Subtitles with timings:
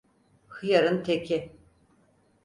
[0.47, 1.53] Hıyarın teki.